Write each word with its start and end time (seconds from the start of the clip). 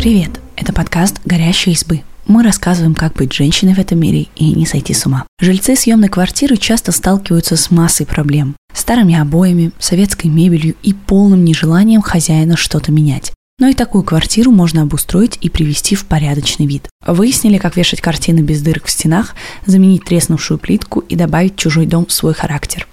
Привет! 0.00 0.40
Это 0.56 0.72
подкаст 0.72 1.20
«Горящие 1.26 1.74
избы». 1.74 2.00
Мы 2.26 2.42
рассказываем, 2.42 2.94
как 2.94 3.12
быть 3.16 3.34
женщиной 3.34 3.74
в 3.74 3.78
этом 3.78 4.00
мире 4.00 4.28
и 4.34 4.54
не 4.54 4.64
сойти 4.64 4.94
с 4.94 5.04
ума. 5.04 5.26
Жильцы 5.38 5.76
съемной 5.76 6.08
квартиры 6.08 6.56
часто 6.56 6.90
сталкиваются 6.90 7.58
с 7.58 7.70
массой 7.70 8.06
проблем. 8.06 8.56
Старыми 8.72 9.14
обоями, 9.14 9.72
советской 9.78 10.28
мебелью 10.28 10.74
и 10.82 10.94
полным 10.94 11.44
нежеланием 11.44 12.00
хозяина 12.00 12.56
что-то 12.56 12.90
менять. 12.92 13.34
Но 13.58 13.68
и 13.68 13.74
такую 13.74 14.02
квартиру 14.02 14.50
можно 14.52 14.80
обустроить 14.80 15.36
и 15.42 15.50
привести 15.50 15.94
в 15.96 16.06
порядочный 16.06 16.64
вид. 16.64 16.88
Выяснили, 17.06 17.58
как 17.58 17.76
вешать 17.76 18.00
картины 18.00 18.40
без 18.40 18.62
дырок 18.62 18.86
в 18.86 18.90
стенах, 18.90 19.34
заменить 19.66 20.06
треснувшую 20.06 20.56
плитку 20.56 21.00
и 21.00 21.14
добавить 21.14 21.56
чужой 21.56 21.84
дом 21.84 22.06
в 22.06 22.12
свой 22.12 22.32
характер. 22.32 22.88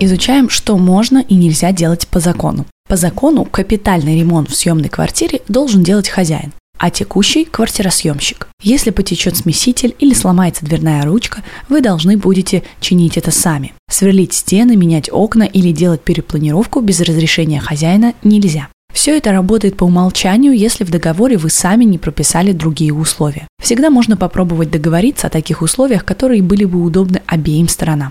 Изучаем, 0.00 0.50
что 0.50 0.76
можно 0.76 1.18
и 1.18 1.36
нельзя 1.36 1.70
делать 1.70 2.08
по 2.08 2.18
закону. 2.18 2.66
По 2.92 2.96
закону 2.96 3.46
капитальный 3.46 4.20
ремонт 4.20 4.50
в 4.50 4.54
съемной 4.54 4.90
квартире 4.90 5.40
должен 5.48 5.82
делать 5.82 6.10
хозяин, 6.10 6.52
а 6.76 6.90
текущий– 6.90 7.44
квартиросъемщик. 7.50 8.48
Если 8.62 8.90
потечет 8.90 9.34
смеситель 9.34 9.94
или 9.98 10.12
сломается 10.12 10.66
дверная 10.66 11.02
ручка, 11.06 11.42
вы 11.70 11.80
должны 11.80 12.18
будете 12.18 12.64
чинить 12.80 13.16
это 13.16 13.30
сами. 13.30 13.72
Сверлить 13.90 14.34
стены, 14.34 14.76
менять 14.76 15.08
окна 15.10 15.44
или 15.44 15.72
делать 15.72 16.02
перепланировку 16.02 16.82
без 16.82 17.00
разрешения 17.00 17.60
хозяина 17.60 18.12
нельзя. 18.22 18.68
Все 18.92 19.16
это 19.16 19.32
работает 19.32 19.78
по 19.78 19.84
умолчанию, 19.84 20.52
если 20.52 20.84
в 20.84 20.90
договоре 20.90 21.38
вы 21.38 21.48
сами 21.48 21.84
не 21.84 21.96
прописали 21.96 22.52
другие 22.52 22.92
условия. 22.92 23.48
Всегда 23.62 23.88
можно 23.88 24.18
попробовать 24.18 24.70
договориться 24.70 25.28
о 25.28 25.30
таких 25.30 25.62
условиях, 25.62 26.04
которые 26.04 26.42
были 26.42 26.66
бы 26.66 26.82
удобны 26.82 27.22
обеим 27.26 27.68
сторонам 27.68 28.10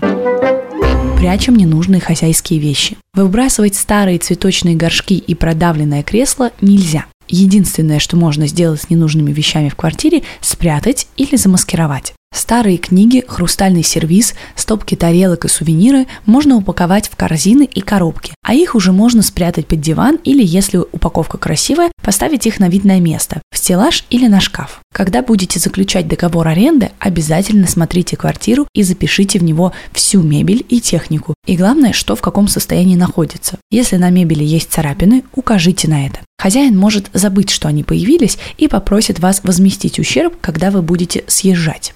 прячем 1.22 1.54
ненужные 1.54 2.00
хозяйские 2.00 2.58
вещи. 2.58 2.96
Выбрасывать 3.14 3.76
старые 3.76 4.18
цветочные 4.18 4.74
горшки 4.74 5.14
и 5.14 5.36
продавленное 5.36 6.02
кресло 6.02 6.50
нельзя. 6.60 7.06
Единственное, 7.28 8.00
что 8.00 8.16
можно 8.16 8.48
сделать 8.48 8.82
с 8.82 8.90
ненужными 8.90 9.30
вещами 9.30 9.68
в 9.68 9.76
квартире– 9.76 10.24
спрятать 10.40 11.06
или 11.16 11.36
замаскировать. 11.36 12.12
Старые 12.32 12.78
книги, 12.78 13.22
хрустальный 13.28 13.82
сервиз, 13.82 14.34
стопки 14.56 14.96
тарелок 14.96 15.44
и 15.44 15.48
сувениры 15.48 16.06
можно 16.24 16.56
упаковать 16.56 17.08
в 17.08 17.16
корзины 17.16 17.68
и 17.72 17.80
коробки, 17.80 18.32
а 18.42 18.54
их 18.54 18.74
уже 18.74 18.90
можно 18.90 19.22
спрятать 19.22 19.66
под 19.66 19.80
диван 19.80 20.18
или, 20.24 20.42
если 20.42 20.78
упаковка 20.78 21.36
красивая, 21.36 21.92
поставить 22.02 22.46
их 22.46 22.58
на 22.58 22.68
видное 22.68 23.00
место, 23.00 23.42
в 23.52 23.58
стеллаж 23.58 24.04
или 24.08 24.26
на 24.28 24.40
шкаф. 24.40 24.80
Когда 24.94 25.22
будете 25.22 25.58
заключать 25.58 26.08
договор 26.08 26.48
аренды, 26.48 26.90
обязательно 26.98 27.66
смотрите 27.66 28.16
квартиру 28.16 28.66
и 28.74 28.82
запишите 28.82 29.38
в 29.38 29.44
него 29.44 29.72
всю 29.92 30.22
мебель 30.22 30.64
и 30.68 30.80
технику. 30.80 31.34
И 31.46 31.56
главное, 31.56 31.92
что 31.92 32.16
в 32.16 32.20
каком 32.22 32.48
состоянии 32.48 32.96
находится. 32.96 33.58
Если 33.70 33.96
на 33.96 34.10
мебели 34.10 34.44
есть 34.44 34.70
царапины, 34.72 35.24
укажите 35.34 35.88
на 35.88 36.06
это. 36.06 36.20
Хозяин 36.38 36.76
может 36.76 37.08
забыть, 37.12 37.50
что 37.50 37.68
они 37.68 37.84
появились, 37.84 38.36
и 38.58 38.68
попросит 38.68 39.20
вас 39.20 39.42
возместить 39.44 39.98
ущерб, 39.98 40.34
когда 40.40 40.70
вы 40.70 40.82
будете 40.82 41.24
съезжать. 41.28 41.94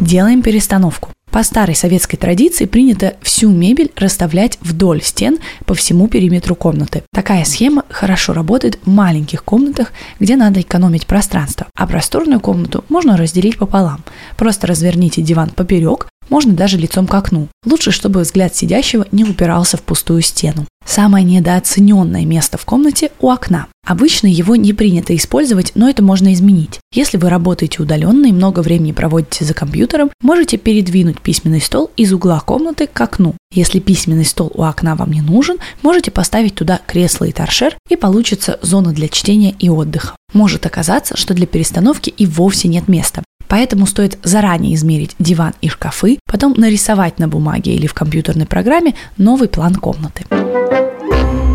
Делаем 0.00 0.42
перестановку. 0.42 1.10
По 1.34 1.42
старой 1.42 1.74
советской 1.74 2.16
традиции 2.16 2.64
принято 2.64 3.16
всю 3.20 3.50
мебель 3.50 3.90
расставлять 3.96 4.56
вдоль 4.60 5.02
стен 5.02 5.38
по 5.66 5.74
всему 5.74 6.06
периметру 6.06 6.54
комнаты. 6.54 7.02
Такая 7.12 7.44
схема 7.44 7.82
хорошо 7.88 8.32
работает 8.32 8.78
в 8.84 8.88
маленьких 8.88 9.42
комнатах, 9.42 9.92
где 10.20 10.36
надо 10.36 10.60
экономить 10.60 11.08
пространство, 11.08 11.66
а 11.74 11.88
просторную 11.88 12.38
комнату 12.38 12.84
можно 12.88 13.16
разделить 13.16 13.58
пополам. 13.58 14.04
Просто 14.36 14.68
разверните 14.68 15.22
диван 15.22 15.50
поперек, 15.50 16.06
можно 16.28 16.52
даже 16.52 16.76
лицом 16.76 17.06
к 17.06 17.14
окну. 17.14 17.48
Лучше, 17.64 17.90
чтобы 17.90 18.20
взгляд 18.20 18.54
сидящего 18.54 19.06
не 19.12 19.24
упирался 19.24 19.76
в 19.76 19.82
пустую 19.82 20.22
стену. 20.22 20.66
Самое 20.84 21.24
недооцененное 21.24 22.24
место 22.24 22.58
в 22.58 22.64
комнате 22.64 23.10
у 23.20 23.30
окна. 23.30 23.68
Обычно 23.86 24.26
его 24.26 24.56
не 24.56 24.72
принято 24.72 25.14
использовать, 25.16 25.72
но 25.74 25.88
это 25.88 26.02
можно 26.02 26.32
изменить. 26.32 26.80
Если 26.92 27.16
вы 27.16 27.28
работаете 27.28 27.82
удаленно 27.82 28.26
и 28.26 28.32
много 28.32 28.60
времени 28.60 28.92
проводите 28.92 29.44
за 29.44 29.54
компьютером, 29.54 30.10
можете 30.22 30.56
передвинуть 30.56 31.20
письменный 31.20 31.60
стол 31.60 31.90
из 31.96 32.12
угла 32.12 32.40
комнаты 32.40 32.86
к 32.86 32.98
окну. 33.00 33.34
Если 33.52 33.80
письменный 33.80 34.24
стол 34.24 34.50
у 34.54 34.62
окна 34.62 34.94
вам 34.94 35.12
не 35.12 35.20
нужен, 35.20 35.56
можете 35.82 36.10
поставить 36.10 36.54
туда 36.54 36.80
кресло 36.86 37.24
и 37.24 37.32
торшер, 37.32 37.76
и 37.88 37.96
получится 37.96 38.58
зона 38.62 38.92
для 38.92 39.08
чтения 39.08 39.54
и 39.58 39.68
отдыха. 39.68 40.16
Может 40.32 40.66
оказаться, 40.66 41.16
что 41.16 41.34
для 41.34 41.46
перестановки 41.46 42.10
и 42.10 42.26
вовсе 42.26 42.68
нет 42.68 42.88
места. 42.88 43.22
Поэтому 43.48 43.86
стоит 43.86 44.18
заранее 44.22 44.74
измерить 44.74 45.14
диван 45.18 45.54
и 45.60 45.68
шкафы, 45.68 46.18
потом 46.26 46.54
нарисовать 46.56 47.18
на 47.18 47.28
бумаге 47.28 47.74
или 47.74 47.86
в 47.86 47.94
компьютерной 47.94 48.46
программе 48.46 48.94
новый 49.16 49.48
план 49.48 49.74
комнаты. 49.74 50.24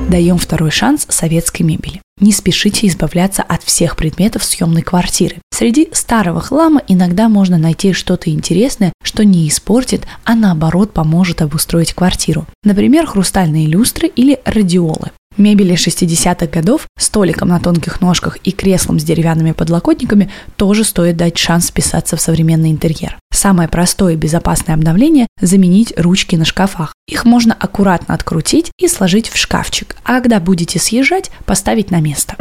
Даем 0.09 0.39
второй 0.39 0.71
шанс 0.71 1.05
советской 1.07 1.61
мебели. 1.61 2.01
Не 2.19 2.31
спешите 2.31 2.87
избавляться 2.87 3.43
от 3.43 3.61
всех 3.63 3.95
предметов 3.95 4.43
съемной 4.43 4.81
квартиры. 4.81 5.35
Среди 5.51 5.87
старого 5.93 6.41
хлама 6.41 6.81
иногда 6.87 7.29
можно 7.29 7.59
найти 7.59 7.93
что-то 7.93 8.31
интересное, 8.31 8.91
что 9.03 9.23
не 9.23 9.47
испортит, 9.47 10.07
а 10.23 10.33
наоборот 10.33 10.93
поможет 10.93 11.43
обустроить 11.43 11.93
квартиру. 11.93 12.47
Например, 12.63 13.05
хрустальные 13.05 13.67
люстры 13.67 14.07
или 14.07 14.39
радиолы. 14.45 15.11
Мебели 15.39 15.73
60-х 15.73 16.47
годов, 16.47 16.85
столиком 16.99 17.47
на 17.47 17.61
тонких 17.61 18.01
ножках 18.01 18.37
и 18.43 18.51
креслом 18.51 18.99
с 18.99 19.03
деревянными 19.03 19.53
подлокотниками 19.53 20.29
тоже 20.57 20.83
стоит 20.83 21.15
дать 21.15 21.37
шанс 21.37 21.69
вписаться 21.69 22.17
в 22.17 22.21
современный 22.21 22.71
интерьер. 22.71 23.17
Самое 23.33 23.69
простое 23.69 24.13
и 24.13 24.17
безопасное 24.17 24.75
обновление– 24.75 25.27
заменить 25.41 25.93
ручки 25.95 26.35
на 26.35 26.43
шкафах. 26.43 26.93
Их 27.07 27.23
можно 27.23 27.55
аккуратно 27.57 28.15
открутить 28.15 28.71
и 28.77 28.89
сложить 28.89 29.29
в 29.29 29.37
шкафчик, 29.37 29.95
а 30.03 30.19
когда 30.19 30.41
будете 30.41 30.77
съезжать, 30.77 31.31
поставить 31.45 31.89
на 31.89 32.01
место. 32.01 32.35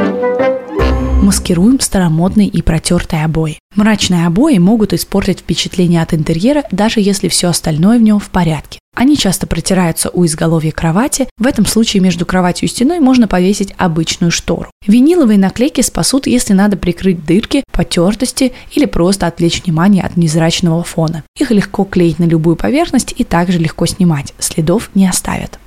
Маскируем 1.21 1.81
старомодные 1.81 2.47
и 2.47 2.61
протертые 2.61 3.25
обои. 3.25 3.59
Мрачные 3.75 4.25
обои 4.25 4.57
могут 4.57 4.93
испортить 4.93 5.39
впечатление 5.39 6.01
от 6.01 6.13
интерьера, 6.13 6.63
даже 6.71 7.01
если 7.01 7.27
все 7.27 7.49
остальное 7.49 7.99
в 7.99 8.01
нем 8.01 8.19
в 8.19 8.29
порядке. 8.29 8.79
Они 8.95 9.17
часто 9.17 9.45
протираются 9.45 10.09
у 10.09 10.25
изголовья 10.25 10.71
кровати. 10.71 11.27
В 11.37 11.45
этом 11.45 11.65
случае 11.65 12.01
между 12.01 12.25
кроватью 12.25 12.67
и 12.67 12.71
стеной 12.71 12.99
можно 12.99 13.27
повесить 13.27 13.73
обычную 13.77 14.31
штору. 14.31 14.71
Виниловые 14.87 15.37
наклейки 15.37 15.81
спасут, 15.81 16.25
если 16.25 16.53
надо 16.53 16.77
прикрыть 16.77 17.25
дырки, 17.25 17.63
потертости 17.71 18.53
или 18.71 18.85
просто 18.85 19.27
отвлечь 19.27 19.63
внимание 19.63 20.03
от 20.03 20.15
незрачного 20.15 20.83
фона. 20.83 21.23
Их 21.37 21.51
легко 21.51 21.83
клеить 21.83 22.19
на 22.19 22.25
любую 22.25 22.55
поверхность 22.55 23.13
и 23.17 23.25
также 23.25 23.59
легко 23.59 23.85
снимать. 23.85 24.33
Следов 24.39 24.89
не 24.95 25.07
оставят. 25.07 25.59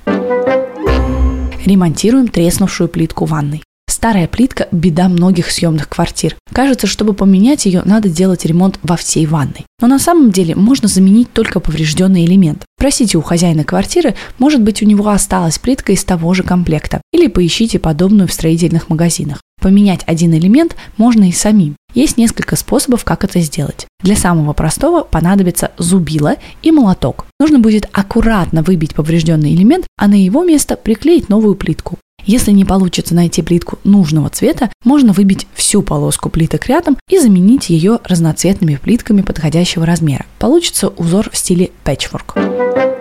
Ремонтируем 1.65 2.27
треснувшую 2.27 2.89
плитку 2.89 3.25
ванной. 3.25 3.63
Старая 4.03 4.27
плитка– 4.27 4.67
беда 4.73 5.07
многих 5.07 5.49
съемных 5.49 5.87
квартир. 5.87 6.35
Кажется, 6.51 6.87
чтобы 6.87 7.13
поменять 7.13 7.65
ее, 7.65 7.83
надо 7.85 8.09
делать 8.09 8.43
ремонт 8.43 8.77
во 8.83 8.97
всей 8.97 9.25
ванной. 9.25 9.65
Но 9.79 9.87
на 9.87 9.97
самом 9.97 10.29
деле 10.29 10.55
можно 10.55 10.89
заменить 10.89 11.31
только 11.31 11.61
поврежденный 11.61 12.25
элемент. 12.25 12.65
Просите 12.77 13.17
у 13.17 13.21
хозяина 13.21 13.63
квартиры, 13.63 14.15
может 14.39 14.61
быть 14.61 14.83
у 14.83 14.85
него 14.85 15.07
осталась 15.07 15.57
плитка 15.57 15.93
из 15.93 16.03
того 16.03 16.33
же 16.33 16.43
комплекта. 16.43 16.99
Или 17.13 17.27
поищите 17.27 17.79
подобную 17.79 18.27
в 18.27 18.33
строительных 18.33 18.89
магазинах. 18.89 19.39
Поменять 19.61 20.01
один 20.05 20.33
элемент 20.33 20.75
можно 20.97 21.29
и 21.29 21.31
самим. 21.31 21.77
Есть 21.93 22.17
несколько 22.17 22.57
способов, 22.57 23.05
как 23.05 23.23
это 23.23 23.39
сделать. 23.39 23.87
Для 24.01 24.17
самого 24.17 24.51
простого 24.51 25.05
понадобится 25.05 25.71
зубило 25.77 26.35
и 26.61 26.71
молоток. 26.71 27.25
Нужно 27.39 27.59
будет 27.59 27.87
аккуратно 27.93 28.63
выбить 28.63 28.95
поврежденный 28.95 29.53
элемент, 29.53 29.85
а 29.97 30.09
на 30.09 30.21
его 30.21 30.43
место 30.43 30.75
приклеить 30.75 31.29
новую 31.29 31.55
плитку. 31.55 31.99
Если 32.25 32.51
не 32.51 32.65
получится 32.65 33.15
найти 33.15 33.41
плитку 33.41 33.79
нужного 33.83 34.29
цвета, 34.29 34.71
можно 34.83 35.13
выбить 35.13 35.47
всю 35.53 35.81
полоску 35.81 36.29
плиток 36.29 36.67
рядом 36.67 36.97
и 37.09 37.19
заменить 37.19 37.69
ее 37.69 37.99
разноцветными 38.03 38.79
плитками 38.81 39.21
подходящего 39.21 39.85
размера. 39.85 40.25
Получится 40.39 40.89
узор 40.89 41.29
в 41.29 41.37
стиле 41.37 41.71
patchwork. 41.83 42.92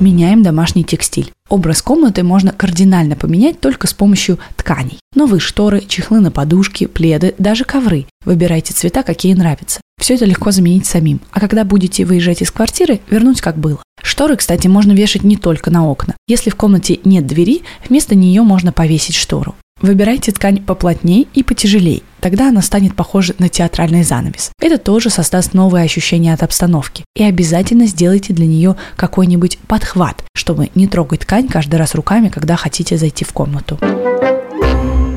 Меняем 0.00 0.42
домашний 0.42 0.82
текстиль. 0.82 1.30
Образ 1.50 1.82
комнаты 1.82 2.22
можно 2.22 2.52
кардинально 2.52 3.16
поменять 3.16 3.60
только 3.60 3.86
с 3.86 3.92
помощью 3.92 4.38
тканей. 4.56 4.98
Новые 5.14 5.40
шторы, 5.40 5.82
чехлы 5.86 6.20
на 6.20 6.30
подушки, 6.30 6.86
пледы, 6.86 7.34
даже 7.36 7.64
ковры. 7.64 8.06
Выбирайте 8.24 8.72
цвета, 8.72 9.02
какие 9.02 9.34
нравятся. 9.34 9.82
Все 10.00 10.14
это 10.14 10.24
легко 10.24 10.52
заменить 10.52 10.86
самим. 10.86 11.20
А 11.32 11.40
когда 11.40 11.64
будете 11.64 12.06
выезжать 12.06 12.40
из 12.40 12.50
квартиры, 12.50 13.00
вернуть 13.10 13.42
как 13.42 13.58
было. 13.58 13.82
Шторы, 14.02 14.36
кстати, 14.36 14.68
можно 14.68 14.92
вешать 14.92 15.22
не 15.22 15.36
только 15.36 15.70
на 15.70 15.86
окна. 15.86 16.14
Если 16.26 16.48
в 16.48 16.56
комнате 16.56 16.98
нет 17.04 17.26
двери, 17.26 17.60
вместо 17.86 18.14
нее 18.14 18.40
можно 18.40 18.72
повесить 18.72 19.16
штору. 19.16 19.54
Выбирайте 19.82 20.32
ткань 20.32 20.62
поплотнее 20.62 21.26
и 21.34 21.42
потяжелее, 21.42 22.02
тогда 22.20 22.48
она 22.48 22.62
станет 22.62 22.94
похожа 22.94 23.34
на 23.38 23.48
театральный 23.48 24.04
занавес. 24.04 24.52
Это 24.60 24.78
тоже 24.78 25.10
создаст 25.10 25.54
новые 25.54 25.84
ощущения 25.84 26.32
от 26.32 26.42
обстановки. 26.42 27.04
И 27.16 27.24
обязательно 27.24 27.86
сделайте 27.86 28.32
для 28.32 28.46
нее 28.46 28.76
какой-нибудь 28.96 29.58
подхват, 29.66 30.22
чтобы 30.34 30.70
не 30.74 30.86
трогать 30.86 31.20
ткань 31.20 31.48
каждый 31.48 31.76
раз 31.76 31.94
руками, 31.94 32.28
когда 32.28 32.56
хотите 32.56 32.96
зайти 32.96 33.24
в 33.24 33.32
комнату. 33.32 33.78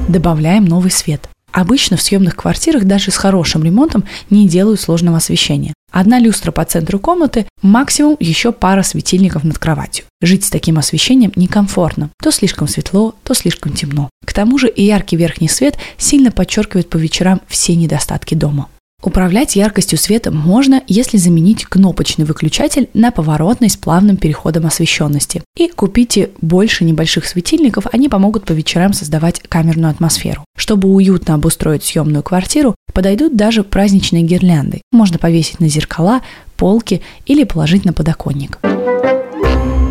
Добавляем 0.08 0.66
новый 0.66 0.92
свет. 0.92 1.30
Обычно 1.52 1.98
в 1.98 2.02
съемных 2.02 2.36
квартирах 2.36 2.86
даже 2.86 3.12
с 3.12 3.18
хорошим 3.18 3.64
ремонтом 3.64 4.04
не 4.32 4.48
делают 4.48 4.82
сложного 4.82 5.18
освещения. 5.18 5.74
Одна 5.94 6.18
люстра 6.18 6.52
по 6.52 6.66
центру 6.66 6.98
комнаты, 6.98 7.46
максимум 7.62 8.18
еще 8.20 8.52
пара 8.52 8.82
светильников 8.82 9.44
над 9.44 9.60
кроватью. 9.60 10.06
Жить 10.22 10.44
с 10.44 10.50
таким 10.50 10.80
освещением 10.80 11.32
некомфортно. 11.36 12.10
То 12.20 12.32
слишком 12.32 12.68
светло, 12.68 13.14
то 13.24 13.36
слишком 13.36 13.74
темно. 13.74 14.10
К 14.26 14.34
тому 14.34 14.58
же 14.58 14.70
и 14.70 14.84
яркий 14.84 15.18
верхний 15.18 15.48
свет 15.48 15.78
сильно 16.00 16.32
подчеркивает 16.32 16.90
по 16.90 16.98
вечерам 16.98 17.42
все 17.48 17.76
недостатки 17.76 18.34
дома. 18.34 18.70
Управлять 19.04 19.58
яркостью 19.58 20.00
света 20.00 20.32
можно, 20.32 20.82
если 20.88 21.18
заменить 21.18 21.66
кнопочный 21.66 22.24
выключатель 22.24 22.90
на 22.94 23.12
поворотный 23.12 23.70
с 23.70 23.76
плавным 23.76 24.16
переходом 24.16 24.66
освещенности. 24.66 25.44
И 25.58 25.68
купите 25.68 26.30
больше 26.42 26.86
небольших 26.86 27.26
светильников, 27.26 27.86
они 27.92 28.08
помогут 28.08 28.46
по 28.46 28.54
вечерам 28.54 28.94
создавать 28.94 29.42
камерную 29.42 29.92
атмосферу. 29.92 30.46
Чтобы 30.58 30.88
уютно 30.88 31.34
обустроить 31.34 31.84
съемную 31.84 32.24
квартиру, 32.24 32.76
подойдут 32.94 33.36
даже 33.36 33.66
праздничные 33.66 34.24
гирлянды. 34.24 34.82
Можно 34.94 35.18
повесить 35.18 35.60
на 35.60 35.68
зеркала, 35.68 36.22
полки 36.56 37.02
или 37.26 37.44
положить 37.44 37.84
на 37.84 37.92
подоконник. 37.92 38.60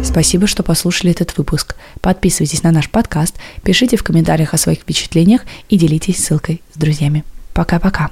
Спасибо, 0.03 0.47
что 0.47 0.63
послушали 0.63 1.13
этот 1.13 1.37
выпуск. 1.37 1.77
Подписывайтесь 2.01 2.63
на 2.63 2.73
наш 2.73 2.89
подкаст, 2.89 3.37
пишите 3.63 3.99
в 3.99 4.05
комментариях 4.05 4.55
о 4.55 4.59
своих 4.59 4.81
впечатлениях 4.81 5.43
и 5.69 5.77
делитесь 5.77 6.25
ссылкой 6.25 6.63
с 6.75 6.79
друзьями. 6.79 7.25
Пока-пока. 7.53 8.11